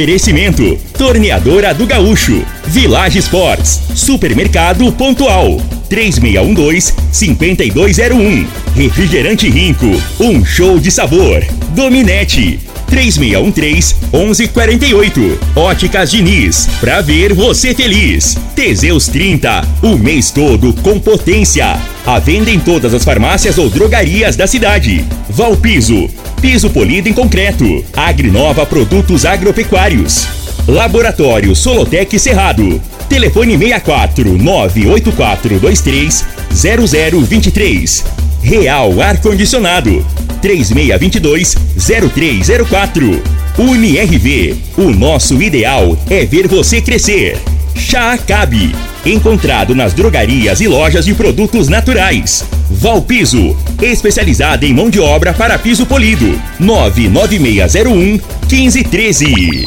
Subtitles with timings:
[0.00, 5.60] Oferecimento: Torneadora do Gaúcho, Village Sports, Supermercado Pontual,
[5.90, 8.46] 3612-5201.
[8.74, 11.44] Refrigerante Rinco, um show de sabor.
[11.74, 12.58] Dominete,
[12.90, 15.38] 3613-1148.
[15.56, 18.36] Óticas Diniz, pra ver você feliz.
[18.54, 21.78] Teseus 30, o mês todo com potência.
[22.04, 25.06] A venda em todas as farmácias ou drogarias da cidade.
[25.28, 26.08] Valpiso,
[26.42, 27.84] piso polido em concreto.
[27.96, 30.26] Agrinova Produtos Agropecuários.
[30.66, 32.82] Laboratório Solotec Cerrado.
[33.08, 38.04] Telefone 64 98423 0023.
[38.42, 40.04] Real Ar Condicionado
[40.40, 41.56] 3622
[42.12, 43.22] 0304.
[43.58, 47.38] UniRV, o nosso ideal é ver você crescer.
[47.74, 48.74] Chá Acabe,
[49.04, 52.44] encontrado nas drogarias e lojas de produtos naturais.
[52.70, 56.40] Valpiso, especializada em mão de obra para piso polido.
[56.58, 59.66] 99601 1513.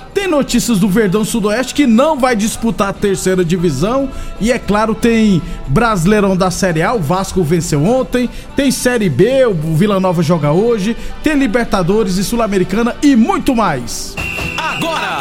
[0.13, 4.09] tem notícias do Verdão Sudoeste que não vai disputar a terceira divisão.
[4.39, 8.29] E é claro, tem Brasileirão da Série A, o Vasco venceu ontem.
[8.55, 10.95] Tem Série B, o Vila Nova joga hoje.
[11.23, 14.15] Tem Libertadores e Sul-Americana e muito mais.
[14.57, 15.20] Agora!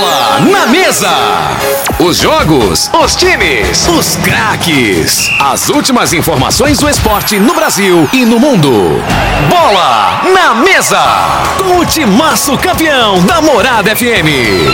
[0.00, 1.10] Bola na mesa!
[1.98, 5.28] Os jogos, os times, os craques.
[5.38, 8.70] As últimas informações do esporte no Brasil e no mundo.
[9.50, 11.02] Bola na mesa!
[11.58, 14.72] Com o timaço campeão da Morada FM.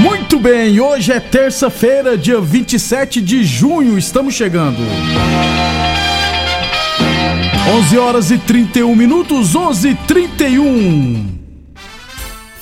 [0.00, 4.80] Muito bem, hoje é terça-feira, dia 27 de junho, estamos chegando.
[7.68, 11.38] 11 horas e 31 minutos, 11 e 31.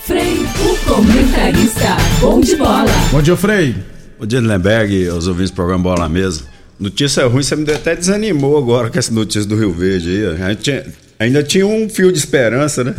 [0.04, 2.84] Frei, o comentarista, bom de bola.
[3.10, 3.76] Bom dia, Frei.
[4.18, 6.42] Bom dia, Lemberg, os ouvintes do programa Bola na Mesa.
[6.78, 10.42] Notícia ruim, você me até desanimou agora com essa notícia do Rio Verde aí.
[10.42, 10.84] A gente tinha,
[11.18, 12.94] ainda tinha um fio de esperança, né?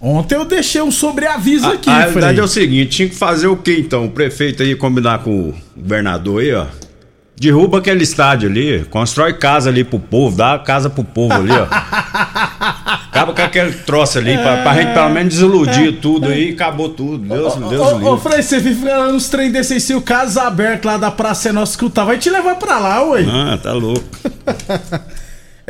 [0.00, 3.46] Ontem eu deixei um sobreaviso a, aqui, A verdade é o seguinte, tinha que fazer
[3.46, 4.04] o quê então?
[4.04, 6.66] O prefeito aí combinar com o governador aí, ó
[7.40, 11.64] Derruba aquele estádio ali, constrói casa ali pro povo, dá casa pro povo ali, ó.
[13.10, 17.26] Acaba com aquele troço ali, pra, pra gente pelo menos desiludir tudo aí, acabou tudo.
[17.26, 20.42] Deus, ô, Deus Ô, ô Frei, você vive uns trem desses aí, se o casa
[20.42, 23.24] aberto lá da Praça é Nossa escutar, vai te levar pra lá, ué.
[23.26, 24.04] Ah, tá louco.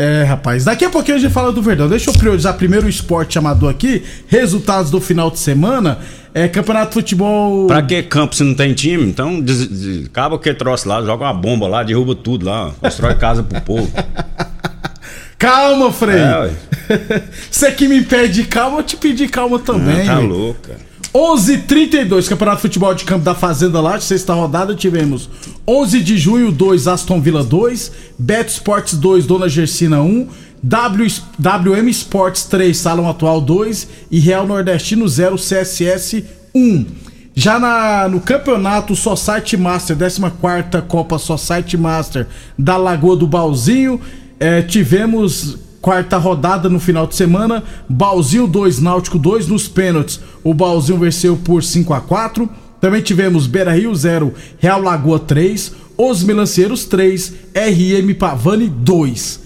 [0.00, 1.86] É, rapaz, daqui a pouquinho a gente fala do Verdão.
[1.86, 4.02] Deixa eu priorizar primeiro o esporte amador aqui.
[4.28, 5.98] Resultados do final de semana.
[6.32, 7.66] É campeonato de futebol.
[7.66, 9.04] Pra que campo se não tem time?
[9.04, 13.14] Então des, des, acaba que troço lá, joga uma bomba lá, derruba tudo lá, constrói
[13.16, 13.92] casa pro povo.
[15.38, 16.16] Calma, Frei.
[16.18, 16.50] É,
[17.50, 20.08] Você que me pede calma, eu te pedi calma também.
[20.08, 20.89] Ah, tá louco, cara.
[21.12, 25.28] 11:32 Campeonato de Futebol de Campo da Fazenda lá, sexta rodada, tivemos
[25.66, 30.28] 11 de junho 2 Aston Villa 2, Beto Sports 2 Dona Gersina 1,
[30.62, 36.22] w, WM Sports 3 Salão Atual 2 e Real Nordestino 0 CSS
[36.54, 36.86] 1.
[37.34, 44.00] Já na, no campeonato Society Master, 14 Copa Society Master da Lagoa do Balzinho,
[44.38, 47.62] eh, tivemos quarta rodada no final de semana.
[47.88, 50.20] Balzinho 2, Náutico 2 nos pênaltis.
[50.44, 52.48] O Balzinho venceu por 5 a 4
[52.80, 59.40] Também tivemos Beira Rio 0, Real Lagoa 3, Os Melanceiros 3, RM Pavani 2.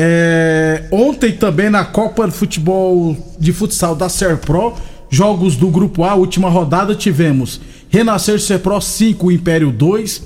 [0.00, 4.74] É, ontem também na Copa de Futebol de Futsal da Serpro,
[5.10, 10.22] jogos do Grupo A, última rodada, tivemos Renascer Serpro 5, Império 2,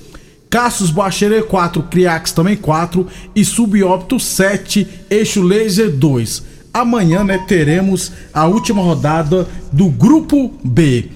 [0.52, 6.43] Cassius Bacherer 4, Criax também 4 e Subópto 7, Eixo Laser 2.
[6.75, 11.06] Amanhã, né, teremos a última rodada do Grupo B.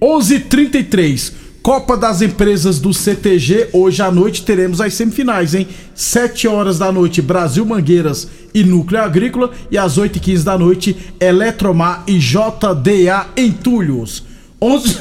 [0.00, 3.70] 11:33 Copa das Empresas do CTG.
[3.72, 5.66] Hoje à noite teremos as semifinais, hein?
[5.92, 9.50] 7 horas da noite, Brasil Mangueiras e Núcleo Agrícola.
[9.72, 14.24] E às 8h15 da noite, Eletromar e JDA Entulhos.
[14.62, 15.00] 11.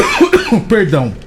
[0.66, 1.25] Perdão.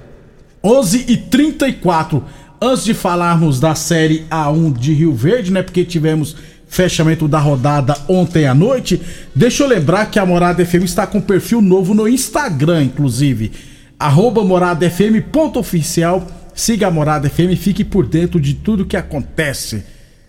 [0.64, 2.24] 11 e 34
[2.62, 5.64] Antes de falarmos da série A1 de Rio Verde, né?
[5.64, 6.36] Porque tivemos
[6.68, 9.02] fechamento da rodada ontem à noite.
[9.34, 13.54] Deixa eu lembrar que a Morada FM está com perfil novo no Instagram, inclusive.
[13.98, 16.28] Arroba moradafm.oficial.
[16.54, 19.86] Siga a Morada FM e fique por dentro de tudo que acontece.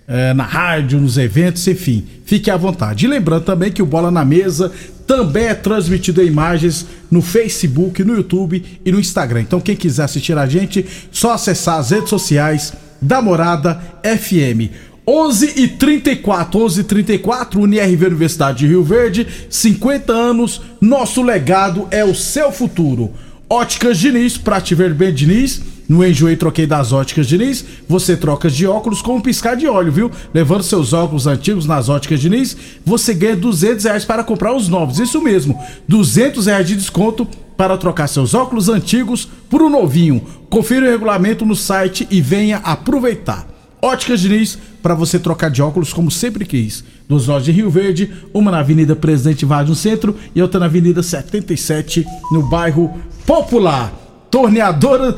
[0.06, 3.06] é, na rádio, nos eventos, enfim, fique à vontade.
[3.06, 4.72] E lembrando também que o Bola na Mesa
[5.10, 9.40] também é transmitido em imagens no Facebook, no YouTube e no Instagram.
[9.40, 12.72] Então, quem quiser assistir a gente, só acessar as redes sociais
[13.02, 14.70] da Morada FM.
[15.04, 21.88] 11 e 34, 11 e 34, UniRV Universidade de Rio Verde, 50 anos, nosso legado
[21.90, 23.10] é o seu futuro.
[23.48, 25.60] Óticas Diniz, pra te ver bem, Diniz.
[25.90, 29.90] No Enjoei Troquei das Óticas Diniz, você troca de óculos com um piscar de óleo,
[29.90, 30.08] viu?
[30.32, 35.00] Levando seus óculos antigos nas Óticas Diniz, você ganha 200 reais para comprar os novos.
[35.00, 37.26] Isso mesmo, 200 reais de desconto
[37.56, 40.24] para trocar seus óculos antigos por um novinho.
[40.48, 43.48] Confira o regulamento no site e venha aproveitar.
[43.82, 46.84] Óticas Diniz, para você trocar de óculos como sempre quis.
[47.08, 50.66] Duas lojas de Rio Verde, uma na Avenida Presidente Vargas no centro e outra na
[50.66, 52.94] Avenida 77 no bairro
[53.26, 53.92] Popular.
[54.30, 55.16] Torneadora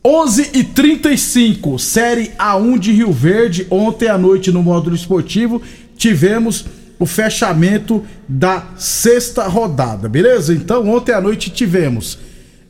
[0.06, 3.66] 11 e 35 Série A1 de Rio Verde.
[3.70, 5.62] Ontem à noite no módulo esportivo
[5.96, 6.66] tivemos
[7.04, 10.54] o fechamento da sexta rodada, beleza?
[10.54, 12.18] Então, ontem à noite tivemos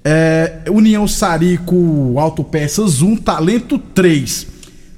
[0.04, 4.48] é, União Sarico Autopeças 1, Talento 3.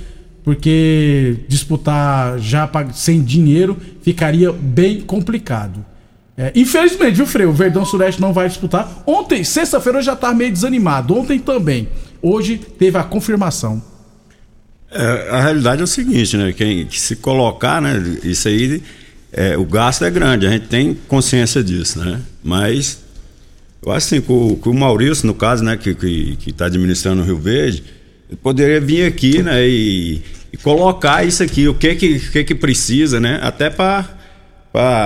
[0.44, 5.84] porque disputar já sem dinheiro ficaria bem complicado.
[6.36, 7.50] É, infelizmente, viu, Freio?
[7.50, 9.02] O Verdão Sureste não vai disputar.
[9.06, 11.16] Ontem, sexta-feira, eu já estava meio desanimado.
[11.16, 11.88] Ontem também.
[12.20, 13.82] Hoje teve a confirmação.
[14.90, 16.52] É, a realidade é o seguinte, né?
[16.52, 18.02] Quem que se colocar, né?
[18.22, 18.82] Isso aí,
[19.32, 22.20] é, o gasto é grande, a gente tem consciência disso, né?
[22.42, 23.03] Mas
[23.84, 26.66] eu acho assim, que o, o Maurício, no caso, né, que está que, que tá
[26.66, 27.84] administrando o Rio Verde,
[28.42, 30.22] poderia vir aqui, né, e,
[30.52, 34.08] e, colocar isso aqui, o que que, que, que precisa, né, até para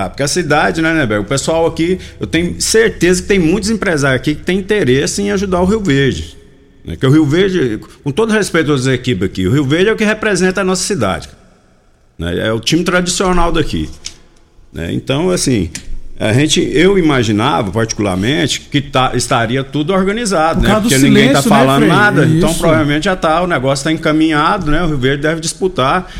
[0.07, 4.19] porque a cidade, né, né, O pessoal aqui, eu tenho certeza que tem muitos empresários
[4.19, 6.35] aqui que têm interesse em ajudar o Rio Verde.
[6.83, 6.95] Né?
[6.95, 9.95] Que o Rio Verde, com todo respeito às equipes aqui, o Rio Verde é o
[9.95, 11.29] que representa a nossa cidade.
[12.17, 12.47] Né?
[12.47, 13.87] É o time tradicional daqui.
[14.73, 14.91] Né?
[14.91, 15.69] Então, assim,
[16.19, 20.77] a gente, eu imaginava, particularmente, que tá, estaria tudo organizado, né?
[20.81, 24.83] Porque ninguém está falando né, nada, então provavelmente já está, o negócio está encaminhado, né?
[24.83, 26.11] O Rio Verde deve disputar.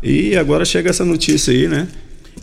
[0.00, 1.88] E agora chega essa notícia aí, né?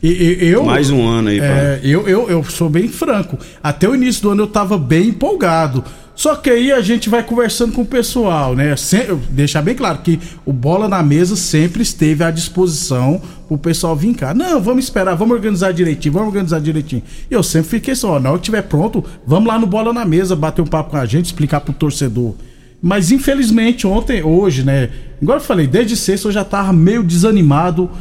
[0.04, 0.10] E,
[0.44, 1.40] e, eu, Mais um ano aí.
[1.40, 3.40] É, eu, eu, eu sou bem franco.
[3.64, 5.86] Até o início do ano eu estava bem empolgado.
[6.18, 8.76] Só que aí a gente vai conversando com o pessoal, né?
[8.76, 13.96] Sem, deixar bem claro que o Bola na Mesa sempre esteve à disposição pro pessoal
[13.96, 14.34] vir cá.
[14.34, 17.04] Não, vamos esperar, vamos organizar direitinho, vamos organizar direitinho.
[17.30, 19.94] E eu sempre fiquei só, assim, na hora que tiver pronto, vamos lá no Bola
[19.94, 22.34] na Mesa, bater um papo com a gente, explicar pro torcedor.
[22.82, 24.90] Mas infelizmente ontem, hoje, né?
[25.22, 27.92] Igual eu falei, desde sexta eu já tava meio desanimado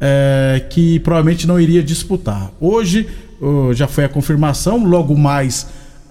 [0.00, 2.52] é, que provavelmente não iria disputar.
[2.60, 3.08] Hoje
[3.74, 5.66] já foi a confirmação, logo mais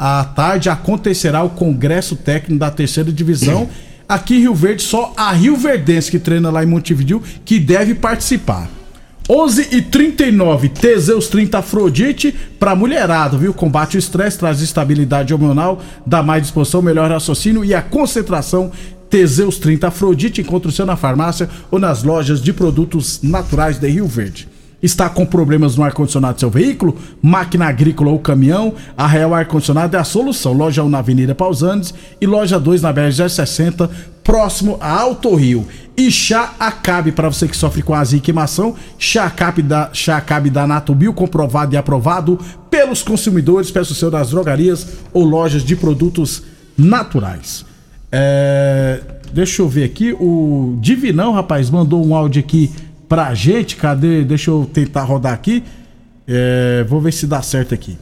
[0.05, 3.69] à tarde acontecerá o Congresso Técnico da Terceira Divisão.
[4.07, 7.95] Aqui em Rio Verde, só a Rio Verdense, que treina lá em Montevideo, que deve
[7.95, 8.67] participar.
[9.29, 13.53] 11 e 39 Teseus 30 Afrodite para mulherada, viu?
[13.53, 18.73] Combate o estresse, traz estabilidade hormonal, dá mais disposição, melhor raciocínio e a concentração.
[19.09, 23.87] Teseus 30 Afrodite encontra o seu na farmácia ou nas lojas de produtos naturais de
[23.87, 24.49] Rio Verde.
[24.83, 26.97] Está com problemas no ar-condicionado do seu veículo?
[27.21, 28.73] Máquina agrícola ou caminhão?
[28.97, 30.51] A Real Ar-Condicionado é a solução.
[30.51, 33.89] Loja 1 na Avenida Pausantes e loja 2 na BR-60,
[34.25, 35.65] próximo a Alto Rio.
[35.95, 40.17] E chá Acabe, para você que sofre com azia e queimação, chá Acabe da, chá
[40.17, 42.37] Acabe da Natubio, comprovado e aprovado
[42.69, 43.71] pelos consumidores.
[43.71, 46.43] Peça o seu nas drogarias ou lojas de produtos
[46.77, 47.65] naturais.
[48.11, 48.99] É,
[49.31, 52.69] deixa eu ver aqui, o Divinão, rapaz, mandou um áudio aqui
[53.13, 53.75] pra gente.
[53.75, 54.23] Cadê?
[54.23, 55.63] Deixa eu tentar rodar aqui.
[56.27, 57.95] É, vou ver se dá certo aqui.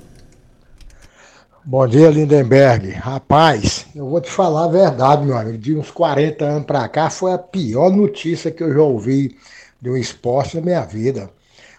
[1.66, 2.92] Bom dia, Lindenberg.
[2.92, 5.58] Rapaz, eu vou te falar a verdade, meu amigo.
[5.58, 9.36] De uns 40 anos pra cá, foi a pior notícia que eu já ouvi
[9.82, 11.30] de um esporte na minha vida.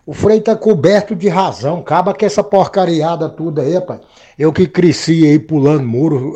[0.04, 1.78] O Frei tá coberto de razão.
[1.78, 4.00] Acaba com essa porcariada tudo aí, rapaz.
[4.38, 6.34] Eu que cresci aí pulando muro,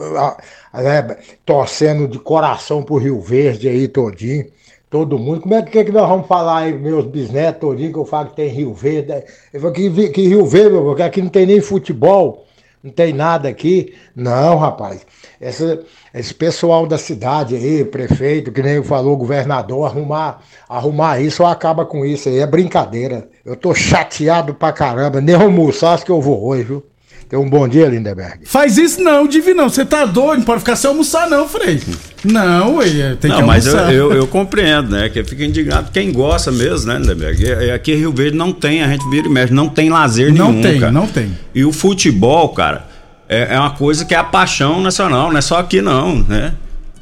[0.73, 4.47] né, torcendo de coração pro Rio Verde aí todinho
[4.90, 5.40] todo mundo.
[5.40, 8.37] Como é que, que nós vamos falar aí, meus bisnetos todinho, que eu falo que
[8.37, 9.25] tem Rio Verde?
[9.52, 12.47] Eu falo que, que Rio Verde, meu, porque aqui não tem nem futebol,
[12.83, 13.95] não tem nada aqui.
[14.14, 15.05] Não, rapaz.
[15.40, 15.83] Essa,
[16.14, 21.85] esse pessoal da cidade aí, prefeito, que nem falou, governador, arrumar, arrumar isso ou acaba
[21.85, 22.38] com isso aí.
[22.38, 23.28] É brincadeira.
[23.45, 25.21] Eu tô chateado pra caramba.
[25.21, 26.85] Nem almoçar, acho que eu vou hoje, viu?
[27.28, 28.38] Tenha um bom dia, Lindeberg.
[28.45, 29.68] Faz isso não, Divinão.
[29.68, 31.80] Você tá doido, não pode ficar sem almoçar, não, Frei.
[32.25, 33.47] Não, ué, tem não, que almoçar.
[33.47, 35.09] mas eu, eu, eu, compreendo, né?
[35.09, 37.73] Que fica indignado quem gosta mesmo, né, Lindeberg?
[37.73, 40.52] Aqui em Rio Verde não tem, a gente vira e mexe, não tem lazer não
[40.52, 40.62] nenhum.
[40.62, 40.92] Não tem, cara.
[40.92, 41.37] não tem.
[41.52, 42.87] E o futebol, cara,
[43.28, 46.54] é, é uma coisa que é a paixão nacional, não é só aqui não, né?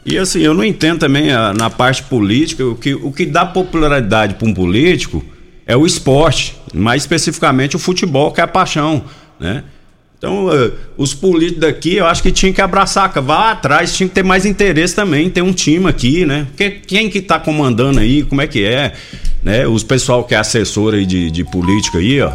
[0.06, 3.44] E assim, eu não entendo também a, na parte política, o que, o que dá
[3.44, 5.22] popularidade para um político
[5.66, 9.04] é o esporte, mais especificamente o futebol, que é a paixão,
[9.38, 9.64] né?
[10.24, 14.14] Então, uh, os políticos daqui, eu acho que tinha que abraçar, vá atrás, tinha que
[14.14, 16.46] ter mais interesse também, ter um time aqui, né?
[16.86, 18.94] Quem que tá comandando aí, como é que é,
[19.42, 19.66] né?
[19.66, 22.32] Os pessoal que é assessor aí de, de política aí, ó,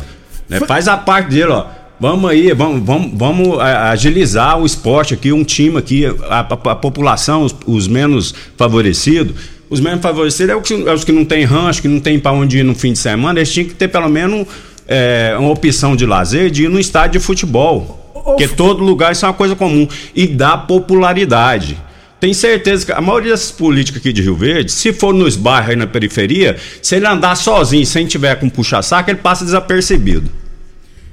[0.47, 0.59] né?
[0.67, 1.65] faz a parte dele, ó.
[1.99, 6.75] Vamos aí, vamos, vamos, vamos agilizar o esporte aqui, um time aqui, a, a, a
[6.75, 9.35] população, os, os, menos favorecidos.
[9.67, 12.19] Os menos favorecidos é os que, é os que não tem rancho, que não tem
[12.19, 14.47] para onde ir no fim de semana, eles tinham que ter pelo menos
[14.89, 17.97] é, uma opção de lazer de ir no estádio de futebol.
[18.23, 19.87] Porque todo lugar isso é uma coisa comum.
[20.15, 21.77] E dá popularidade.
[22.19, 25.69] Tem certeza que a maioria desses políticos aqui de Rio Verde, se for nos bairros
[25.69, 30.29] aí na periferia, se ele andar sozinho, sem tiver com puxa-saco, ele passa desapercebido.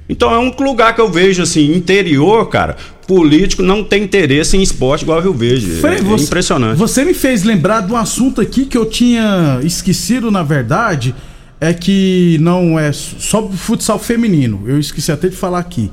[0.09, 2.75] Então é um lugar que eu vejo assim, interior, cara,
[3.07, 5.79] político não tem interesse em esporte igual Rio Verde.
[5.79, 6.77] Frei, é, você, impressionante.
[6.77, 11.15] Você me fez lembrar de um assunto aqui que eu tinha esquecido, na verdade
[11.59, 14.63] é que não é só futsal feminino.
[14.65, 15.91] Eu esqueci até de falar aqui.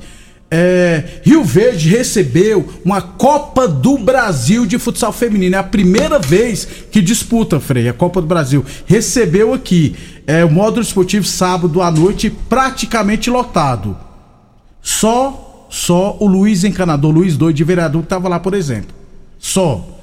[0.49, 5.55] É, Rio Verde recebeu uma Copa do Brasil de futsal feminino.
[5.55, 8.63] É a primeira vez que disputa, Frei, a Copa do Brasil.
[8.85, 9.95] Recebeu aqui
[10.27, 13.97] é, o módulo esportivo sábado à noite praticamente lotado.
[14.81, 18.93] Só, só o Luiz Encanador, Luiz Doido de vereador, que estava lá, por exemplo.
[19.39, 19.94] Só.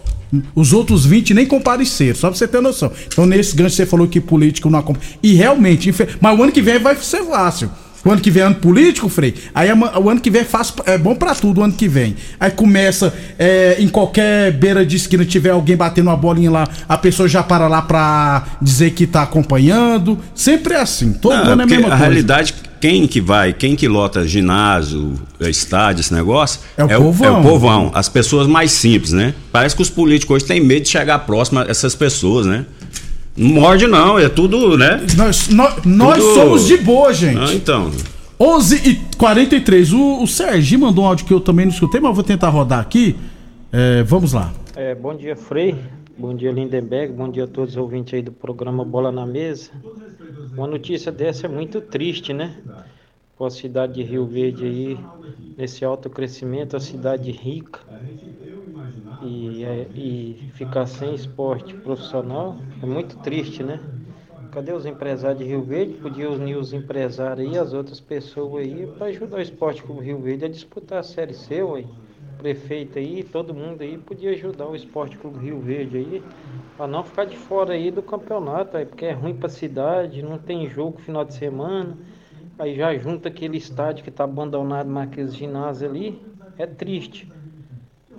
[0.54, 2.90] Os outros 20 nem compareceram, só pra você ter noção.
[3.06, 5.06] Então, nesse gancho, você falou que político não acompanha.
[5.22, 7.70] E realmente, mas o ano que vem vai ser fácil.
[8.04, 9.34] O ano que vem é ano político, Frei.
[9.54, 12.16] Aí o ano que vem é, é bom para tudo o ano que vem.
[12.38, 16.98] Aí começa é, em qualquer beira de esquina tiver alguém batendo uma bolinha lá, a
[16.98, 20.18] pessoa já para lá pra dizer que tá acompanhando.
[20.34, 21.12] Sempre é assim.
[21.12, 21.94] Todo Não, ano é a mesma a coisa.
[21.94, 26.96] A realidade quem que vai, quem que lota ginásio, estádio, esse negócio, é o, é
[26.98, 27.26] povão.
[27.28, 29.34] é o povão, as pessoas mais simples, né?
[29.52, 32.66] Parece que os políticos hoje têm medo de chegar próximo a essas pessoas, né?
[33.36, 35.00] Não morde não, é tudo, né?
[35.16, 35.88] Nós, nós, tudo...
[35.88, 37.38] nós somos de boa, gente.
[37.38, 37.90] Ah, então.
[38.38, 42.14] 11 e 43 o, o Sergi mandou um áudio que eu também não escutei, mas
[42.14, 43.16] vou tentar rodar aqui.
[43.72, 44.52] É, vamos lá.
[44.74, 45.76] É, bom dia, Frei.
[46.18, 47.12] Bom dia, Lindenberg.
[47.12, 49.70] Bom dia a todos os ouvintes aí do programa Bola na Mesa.
[50.54, 52.54] Uma notícia dessa é muito triste, né?
[53.36, 54.98] Com a cidade de Rio Verde aí,
[55.56, 57.80] nesse alto crescimento, a cidade rica.
[59.22, 63.80] E, é, e ficar sem esporte profissional é muito triste, né?
[64.50, 65.94] Cadê os empresários de Rio Verde?
[65.94, 70.20] Podiam unir os empresários aí, as outras pessoas aí, para ajudar o esporte como Rio
[70.20, 71.86] Verde a disputar a Série C, ué
[72.36, 76.28] prefeito aí, todo mundo aí podia ajudar o Esporte Clube Rio Verde aí,
[76.76, 80.22] para não ficar de fora aí do campeonato, aí, porque é ruim para a cidade,
[80.22, 81.98] não tem jogo final de semana,
[82.58, 86.26] aí já junta aquele estádio que está abandonado naqueles ginásios ali,
[86.56, 87.32] é triste.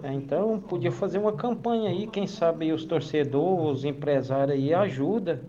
[0.03, 5.41] É, então podia fazer uma campanha aí, quem sabe os torcedores, os empresários aí ajuda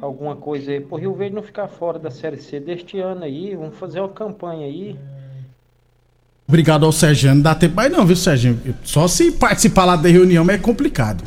[0.00, 3.54] alguma coisa aí, pro Rio Verde não ficar fora da Série C deste ano aí,
[3.54, 4.96] vamos fazer uma campanha aí.
[6.48, 8.58] Obrigado ao Sergiano, dá tempo mais não, viu, Serginho?
[8.82, 11.22] Só se participar lá da reunião é complicado.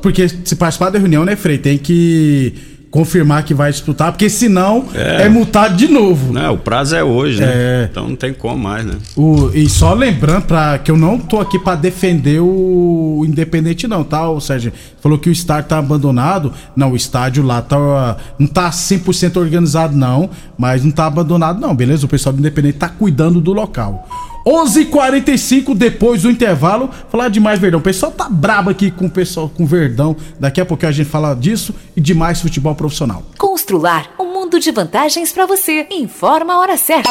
[0.00, 4.86] Porque se participar da reunião, né, Frei, tem que confirmar que vai disputar, porque senão
[4.94, 5.28] é, É.
[5.28, 6.32] multado de novo.
[6.32, 7.46] Não, o prazo é hoje, né?
[7.52, 7.88] É.
[7.90, 8.94] Então não tem como mais, né?
[9.14, 14.02] O- e só lembrando pra, que eu não tô aqui pra defender o Independente não,
[14.04, 14.72] tá, o Sérgio?
[15.00, 16.52] Falou que o estádio tá abandonado.
[16.74, 21.74] Não, o estádio lá tá não tá 100% organizado não, mas não tá abandonado não,
[21.74, 22.06] beleza?
[22.06, 24.08] O pessoal do Independente tá cuidando do local.
[24.46, 27.80] 11:45 depois do intervalo, falar de mais Verdão.
[27.80, 30.16] O pessoal tá brabo aqui com o pessoal com Verdão.
[30.38, 33.24] Daqui a pouco a gente fala disso e de mais futebol profissional.
[33.36, 35.86] Constrular um mundo de vantagens para você.
[35.90, 37.10] Informa a hora certa.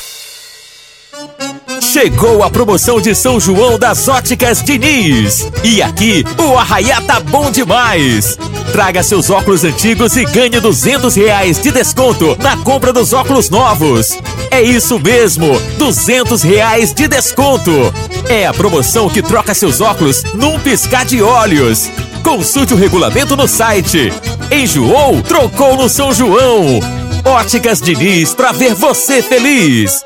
[1.91, 5.51] Chegou a promoção de São João das Óticas Diniz.
[5.61, 8.37] E aqui, o arraiá tá bom demais.
[8.71, 14.17] Traga seus óculos antigos e ganhe 200 reais de desconto na compra dos óculos novos.
[14.49, 17.93] É isso mesmo, 200 reais de desconto.
[18.29, 21.91] É a promoção que troca seus óculos num piscar de olhos.
[22.23, 24.13] Consulte o regulamento no site.
[24.49, 25.21] Enjoou?
[25.23, 26.79] Trocou no São João.
[27.25, 30.05] Óticas Diniz pra ver você feliz.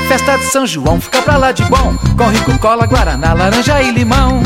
[0.08, 1.94] Festa de São João, fica pra lá de bom.
[2.18, 4.42] Com Rico Cola, Guaraná, laranja e limão.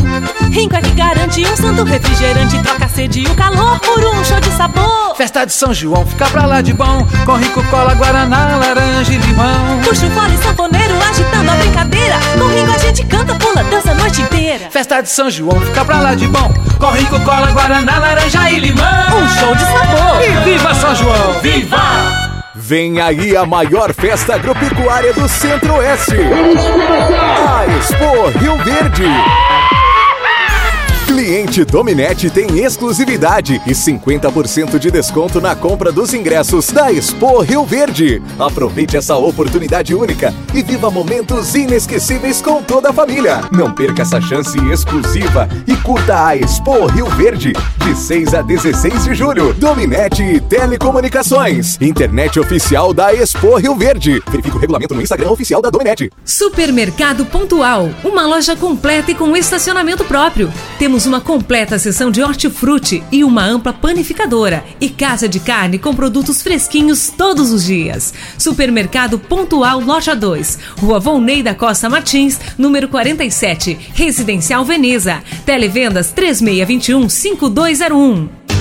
[0.50, 4.26] Rinco é que garante um santo refrigerante, troca a sede e o calor por um
[4.26, 5.16] show de sabor.
[5.16, 7.06] Festa de São João, fica pra lá de bom.
[7.26, 9.82] Com Rico Cola, Guaraná, laranja e limão.
[9.84, 12.16] Puxa o fole sanfoneiro agitando a brincadeira.
[12.40, 14.68] Com Rinco a gente canta, pula, dança a noite inteira.
[14.72, 16.52] Festa de São João, fica pra lá de bom.
[16.80, 18.84] Com Rico Cola, Guaraná, laranja e limão.
[19.16, 20.24] Um show de sabor.
[20.24, 21.40] E viva São João!
[21.42, 22.21] Viva!
[22.72, 26.16] Vem aí a maior festa agropecuária do Centro-Oeste.
[26.16, 29.04] A Expo Rio Verde.
[31.12, 37.66] Cliente Dominete tem exclusividade e 50% de desconto na compra dos ingressos da Expo Rio
[37.66, 38.24] Verde.
[38.40, 43.42] Aproveite essa oportunidade única e viva momentos inesquecíveis com toda a família.
[43.52, 47.52] Não perca essa chance exclusiva e curta a Expo Rio Verde
[47.84, 49.54] de 6 a 16 de julho.
[49.54, 51.78] Dominete e Telecomunicações.
[51.82, 54.24] Internet oficial da Expo Rio Verde.
[54.30, 56.10] Verifique o regulamento no Instagram oficial da Dominete.
[56.24, 60.52] Supermercado Pontual, uma loja completa e com estacionamento próprio.
[60.80, 65.96] Temos uma completa seção de hortifruti e uma ampla panificadora e casa de carne com
[65.96, 68.14] produtos fresquinhos todos os dias.
[68.38, 75.24] Supermercado Pontual Loja 2, Rua Volney da Costa Martins, número 47, Residencial Veneza.
[75.46, 78.61] Televendas 3621 5201.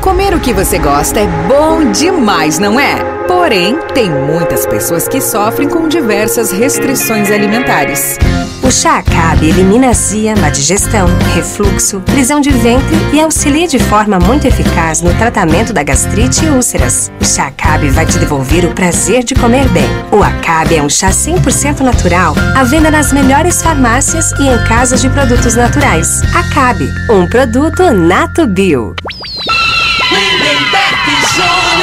[0.00, 2.96] Comer o que você gosta é bom demais, não é?
[3.28, 8.16] Porém, tem muitas pessoas que sofrem com diversas restrições alimentares.
[8.62, 14.18] O chá Acabe elimina azia, má digestão, refluxo, prisão de ventre e auxilia de forma
[14.18, 17.12] muito eficaz no tratamento da gastrite e úlceras.
[17.20, 19.88] O chá Acabe vai te devolver o prazer de comer bem.
[20.10, 25.02] O Acabe é um chá 100% natural, à venda nas melhores farmácias e em casas
[25.02, 26.22] de produtos naturais.
[26.34, 28.94] Acabe, um produto Nato Bio.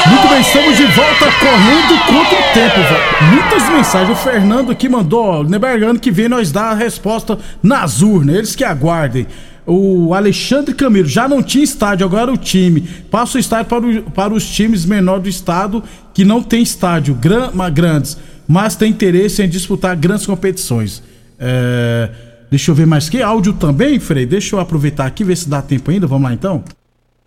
[0.10, 3.34] Muito bem, estamos de volta correndo contra o tempo, velho.
[3.34, 4.18] Muitas mensagens.
[4.18, 8.36] O Fernando aqui mandou, Nebergano que vem nós dar a resposta nas urnas.
[8.36, 9.28] Eles que aguardem.
[9.66, 12.82] O Alexandre Camilo já não tinha estádio, agora o time.
[13.12, 17.14] Passa o estádio para, o, para os times menores do estado que não tem estádio
[17.14, 18.18] gran, grandes,
[18.48, 21.04] mas tem interesse em disputar grandes competições.
[21.38, 22.10] É,
[22.50, 24.26] deixa eu ver mais que áudio também, Frei.
[24.26, 26.08] Deixa eu aproveitar aqui, ver se dá tempo ainda.
[26.08, 26.64] Vamos lá então.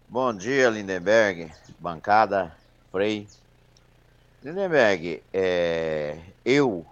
[0.08, 2.50] Bom dia, Lindenberg, bancada,
[2.90, 3.28] Frei.
[4.42, 6.84] Lindenberg, é, eu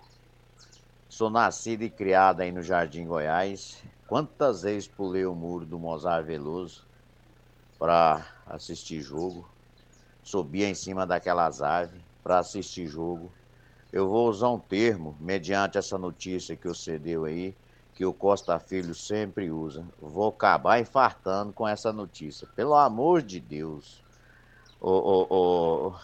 [1.08, 3.82] sou nascido e criado aí no Jardim Goiás.
[4.06, 6.86] Quantas vezes pulei o muro do Mozart Veloso
[7.80, 9.50] para assistir jogo?
[10.22, 13.32] Subia em cima daquelas aves para assistir jogo.
[13.92, 17.56] Eu vou usar um termo, mediante essa notícia que você deu aí,
[17.96, 19.84] que o Costa Filho sempre usa.
[20.00, 22.46] Vou acabar infartando com essa notícia.
[22.54, 24.06] Pelo amor de Deus.
[24.80, 25.94] O, o, o...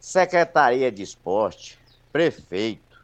[0.00, 1.78] Secretaria de Esporte,
[2.12, 3.00] prefeito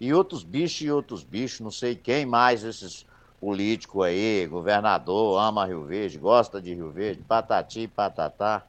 [0.00, 3.06] e outros bichos e outros bichos, não sei quem mais esses
[3.40, 8.62] políticos aí, governador, ama Rio Verde, gosta de Rio Verde, patati, patatá.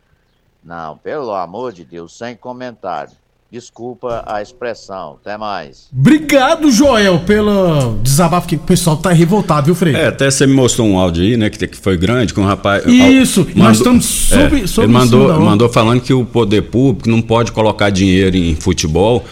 [0.64, 3.16] Não, pelo amor de Deus, sem comentário.
[3.52, 5.18] Desculpa a expressão.
[5.22, 5.90] Até mais.
[5.92, 9.94] Obrigado, Joel, pelo desabafo que o pessoal tá revoltado, viu, Frei?
[9.94, 12.46] É, até você me mostrou um áudio aí, né, que, que foi grande, com um
[12.46, 12.86] rapaz...
[12.86, 17.10] Isso, mandou, nós estamos sob, é, sob Ele mandou, mandou falando que o poder público
[17.10, 19.26] não pode colocar dinheiro em futebol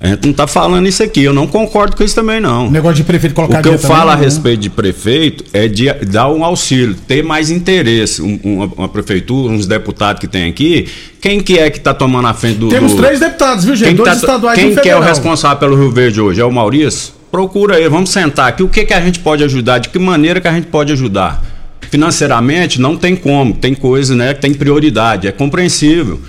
[0.00, 2.68] a gente não está falando isso aqui, eu não concordo com isso também, não.
[2.68, 4.24] O negócio de prefeito colocar O que eu falo também, a né?
[4.24, 8.22] respeito de prefeito é de dar um auxílio, ter mais interesse.
[8.22, 10.86] Um, uma, uma, prefeitura, uns deputados que tem aqui,
[11.20, 12.68] quem que é que está tomando a frente do.
[12.68, 13.02] Temos do...
[13.02, 13.88] três deputados, viu, gente?
[13.88, 16.40] Quem Dois tá, estaduais Quem que é o responsável pelo Rio Verde hoje?
[16.40, 17.12] É o Maurício?
[17.28, 18.62] Procura aí, vamos sentar aqui.
[18.62, 19.78] O que, que a gente pode ajudar?
[19.78, 21.44] De que maneira que a gente pode ajudar?
[21.90, 23.52] Financeiramente, não tem como.
[23.52, 24.32] Tem coisa, né?
[24.32, 25.26] Tem prioridade.
[25.26, 26.20] É compreensível.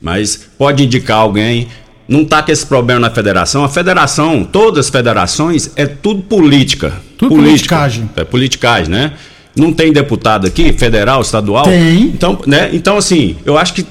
[0.00, 1.66] Mas pode indicar alguém
[2.08, 3.64] não está com esse problema na federação.
[3.64, 6.92] A federação, todas as federações, é tudo política.
[7.18, 7.76] Tudo política.
[7.76, 8.10] politicagem.
[8.16, 9.12] É politicagem, né?
[9.56, 11.64] Não tem deputado aqui, federal, estadual?
[11.64, 12.02] Tem.
[12.02, 12.70] Então, né?
[12.72, 13.86] então assim, eu acho que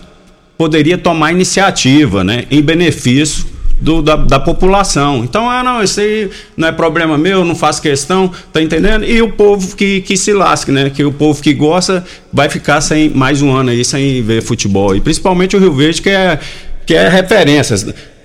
[0.57, 2.45] poderia tomar iniciativa, né?
[2.49, 3.45] Em benefício
[3.79, 5.23] do, da, da, população.
[5.23, 9.03] Então, ah, não, isso aí não é problema meu, não faço questão, tá entendendo?
[9.03, 10.89] E o povo que, que se lasque, né?
[10.89, 14.95] Que o povo que gosta vai ficar sem mais um ano aí sem ver futebol.
[14.95, 16.39] E principalmente o Rio Verde, que é
[16.85, 17.75] que é referência.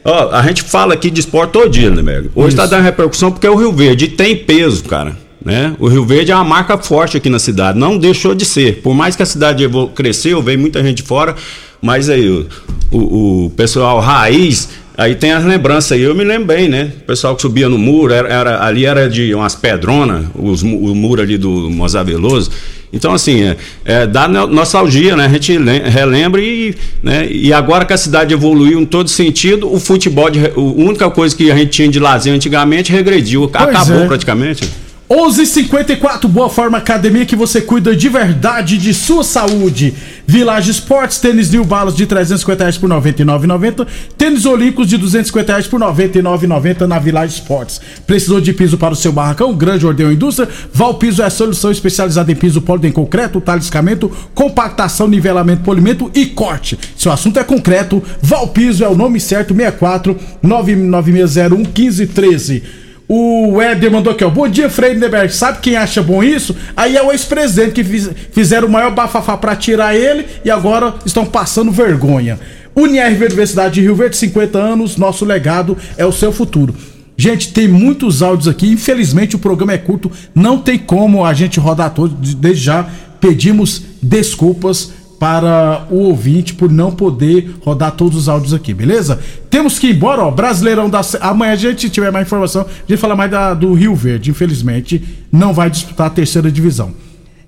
[0.04, 2.30] Ó, a gente fala aqui de esporte todo dia, né, Berg?
[2.34, 5.16] Hoje está dando repercussão porque o Rio Verde tem peso, cara.
[5.44, 5.74] Né?
[5.78, 8.82] O Rio Verde é uma marca forte aqui na cidade, não deixou de ser.
[8.82, 11.34] Por mais que a cidade cresceu, veio muita gente fora,
[11.80, 12.46] mas aí o,
[12.90, 14.68] o, o pessoal raiz
[15.00, 16.92] Aí tem as lembranças aí, eu me lembro bem, né?
[17.00, 20.94] O pessoal que subia no muro, era, era- ali era de umas pedronas, os, o
[20.94, 22.50] muro ali do Mozart Veloso.
[22.92, 25.24] Então, assim, é, é, dá no- nostalgia, né?
[25.24, 27.26] A gente lem- relembra e, né?
[27.30, 31.34] e agora que a cidade evoluiu em todo sentido, o futebol, de, a única coisa
[31.34, 34.06] que a gente tinha de lazer antigamente regrediu, acabou é.
[34.06, 34.68] praticamente.
[35.10, 39.92] 11:54 Boa Forma Academia que você cuida de verdade de sua saúde.
[40.24, 43.88] Village Esportes, tênis New Balance de 350 reais por 99,90.
[44.16, 47.80] Tênis Olímpicos de 250 reais por 99,90 na Village Esportes.
[48.06, 49.52] Precisou de piso para o seu barracão?
[49.52, 50.48] Grande Ordeão Indústria.
[50.72, 56.24] Valpiso é a solução especializada em piso pólido em concreto, taliscamento, compactação, nivelamento, polimento e
[56.26, 56.78] corte.
[56.96, 62.89] Se o assunto é concreto, Valpiso é o nome certo, 64 99601 1513.
[63.12, 64.30] O Éder mandou aqui, ó.
[64.30, 65.34] Bom dia, Frei Lindenberg.
[65.34, 66.54] Sabe quem acha bom isso?
[66.76, 70.94] Aí é o ex-presidente que fiz- fizeram o maior bafafá pra tirar ele e agora
[71.04, 72.38] estão passando vergonha.
[72.72, 76.72] Unirv Universidade de Rio Verde, 50 anos, nosso legado é o seu futuro.
[77.16, 78.68] Gente, tem muitos áudios aqui.
[78.70, 82.32] Infelizmente o programa é curto, não tem como a gente rodar todos.
[82.36, 82.86] Desde já
[83.20, 89.20] pedimos desculpas para o ouvinte por não poder rodar todos os áudios aqui, beleza?
[89.50, 90.30] Temos que ir embora, ó.
[90.30, 91.02] Brasileirão da.
[91.20, 94.30] Amanhã a gente tiver mais informação, a gente fala mais da- do Rio Verde.
[94.30, 96.92] Infelizmente, não vai disputar a terceira divisão.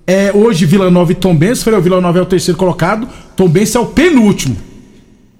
[0.05, 1.63] É, hoje, Vila Nova e Tombense.
[1.63, 3.07] Frei, o Vila Nova é o terceiro colocado.
[3.35, 4.55] Tombense é o penúltimo.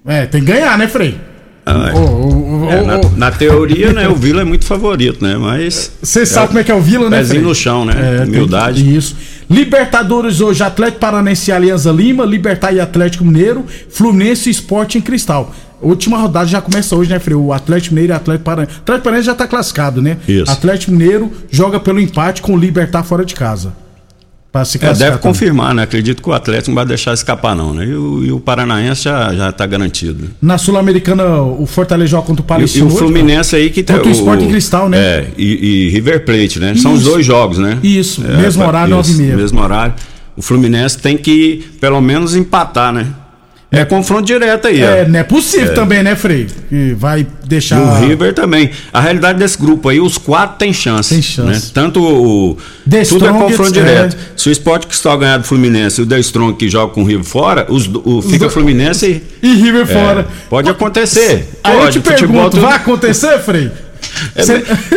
[0.04, 1.16] É, tem que ganhar, né, Frei?
[1.66, 2.74] Ah, é.
[2.74, 5.36] É, na, na teoria, né, o Vila é muito favorito, né?
[5.36, 5.92] Mas.
[6.02, 7.18] Você sabe como é que é o Vila, né?
[7.18, 7.48] Pezinho Frei?
[7.48, 7.94] no chão, né?
[7.96, 8.96] É, tem- Humildade.
[8.96, 9.16] Isso.
[9.48, 15.00] Libertadores hoje, Atlético Paranense e Alianza Lima, Libertar e Atlético Mineiro, Fluminense e Esporte em
[15.00, 15.54] Cristal.
[15.80, 17.36] Última rodada já começa hoje, né, Frei?
[17.36, 18.76] O Atlético Mineiro e Atlético Paranense.
[18.78, 20.16] Atlético Paranense já tá classificado, né?
[20.26, 20.50] Isso.
[20.50, 23.72] Atlético Mineiro joga pelo empate com o Libertar fora de casa.
[24.54, 25.32] Pra se É, classificar deve também.
[25.32, 25.82] confirmar, né?
[25.82, 27.86] Acredito que o Atlético não vai deixar escapar, não, né?
[27.86, 30.28] E o, e o Paranaense já, já tá garantido.
[30.40, 32.84] Na Sul-Americana, o Fortaleza joga contra o E, Palestino.
[32.84, 33.94] e o hoje, Fluminense aí que tá.
[33.94, 34.96] Contra o Sport em Cristal, né?
[34.96, 36.72] É, e, e River Plate, né?
[36.76, 37.10] São os Isso.
[37.10, 37.80] dois jogos, né?
[37.82, 39.36] Isso, É, mesmo pa- horário, isso, 9h30.
[39.36, 39.94] Mesmo horário.
[40.36, 43.08] O Fluminense tem que, pelo menos, empatar, né?
[43.80, 45.10] É, confronto direto aí, É, ó.
[45.10, 45.74] não é possível É.
[45.74, 46.46] também, né, Frei?
[46.68, 47.78] Que vai deixar.
[47.78, 48.70] E o River também.
[48.92, 51.10] A realidade desse grupo aí, os quatro têm chance.
[51.10, 51.66] Tem chance.
[51.66, 51.70] Né?
[51.74, 52.56] Tanto o.
[52.88, 53.82] The tudo é Strongest, confronto é.
[53.82, 54.16] direto.
[54.36, 57.04] Se o Sport Cristal ganhar do Fluminense e o The Strong que joga com o
[57.06, 59.46] River fora, os, o, fica Fluminense e.
[59.46, 60.26] E River É, fora.
[60.48, 61.48] Pode acontecer.
[61.62, 63.70] Aí eu Pode, te futebol pergunto, vai acontecer, Frei?
[64.34, 64.42] É,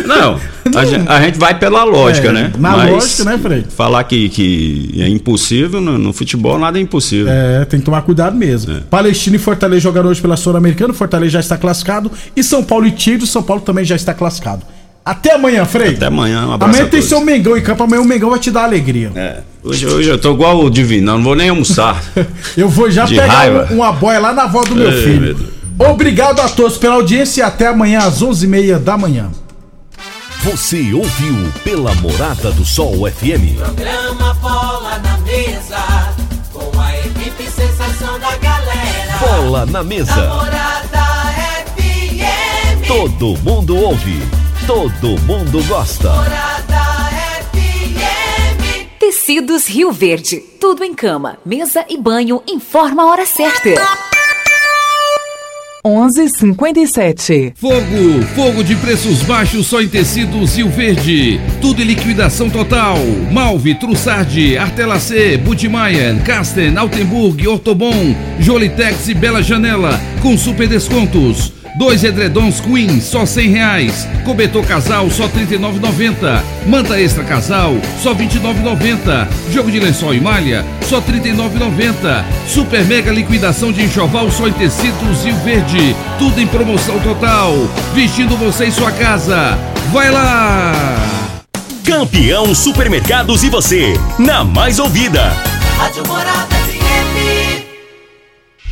[0.07, 0.39] Não,
[0.75, 2.51] a gente, a gente vai pela lógica, É, né?
[2.57, 3.65] na lógica, né, Frei?
[3.75, 7.27] Falar que, que é impossível, no, no futebol nada é impossível.
[7.31, 8.81] É, tem que tomar cuidado mesmo.
[8.89, 10.93] Palestina e Fortaleza jogaram hoje pela Sul-Americana.
[10.93, 12.11] Fortaleza já está classificado.
[12.35, 14.63] E São Paulo e Tigres, São Paulo também já está classificado.
[15.05, 15.93] Até amanhã, Frei.
[15.95, 17.81] Até amanhã, um abraço Amanhã tem seu Mengão em campo.
[17.81, 19.09] Amanhã o Mengão vai te dar alegria.
[19.15, 22.03] É, hoje, hoje eu tô igual o Divino, não vou nem almoçar.
[22.57, 23.67] Eu vou já De pegar raiva.
[23.71, 25.21] um- uma boia lá na avó do meu filho.
[25.21, 25.56] meu.
[25.79, 29.31] Obrigado a todos pela audiência e até amanhã às 11h30 da manhã.
[30.41, 33.57] Você ouviu pela Morada do Sol FM.
[33.57, 36.15] Programa Bola na Mesa,
[36.51, 39.17] com a equipe sensação da galera.
[39.19, 40.15] Bola na mesa.
[40.15, 41.07] Namorada
[41.75, 42.87] FM.
[42.87, 44.19] Todo mundo ouve,
[44.65, 46.09] todo mundo gosta.
[46.09, 47.09] Namorada
[47.51, 48.87] FM.
[48.99, 50.37] Tecidos Rio Verde.
[50.59, 52.41] Tudo em cama, mesa e banho.
[52.47, 54.16] Informa a hora certa.
[55.87, 57.53] 11:57.
[57.55, 61.39] Fogo, fogo de preços baixos só em tecidos Rio Verde.
[61.61, 62.97] Tudo em liquidação total.
[63.31, 71.56] Malve, Trussardi, Artelacê, Budmeier, Casten, Altenburg, Ortobon, Jolitex e Bela Janela com super descontos.
[71.77, 74.07] Dois edredons Queen, só cem reais.
[74.25, 76.41] Cobertor casal, só R$ 39,90.
[76.65, 79.27] Manta extra casal, só R$ 29,90.
[79.53, 82.25] Jogo de lençol e malha, só R$ 39,90.
[82.47, 85.95] Super mega liquidação de enxoval só em tecidos Rio Verde.
[86.17, 87.53] Tudo em promoção total.
[87.93, 89.55] Vestindo você em sua casa.
[89.93, 90.73] Vai lá!
[91.85, 95.31] Campeão Supermercados e você, na mais ouvida.
[95.77, 96.56] Rádio Morada.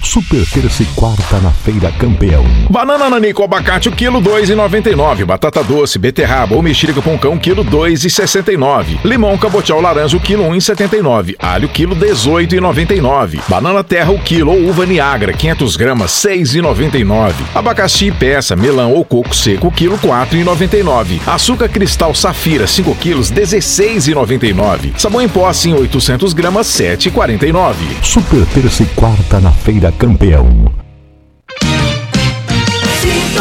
[0.06, 2.46] Super terça e quarta na Feira Campeão.
[2.70, 5.26] Banana nanico abacate, o quilo 2,99.
[5.26, 9.00] Batata doce, beterraba ou mexerica com cão, quilo 2,69.
[9.04, 11.36] Limão cabotial laranja, o quilo 1,79.
[11.40, 13.42] Alho, quilo 18,99.
[13.50, 17.34] Banana terra, o quilo ou uva Niagara, 500 gramas, 6,99.
[17.56, 21.20] Abacaxi peça, melão ou coco seco, quilo 4,99.
[21.26, 24.94] Açúcar cristal safira, 5 quilos, 16,99.
[24.98, 27.74] Sabão em pó, assim, 800 gramas, 7,49.
[28.04, 30.85] Super terça e quarta na Feira Campeão.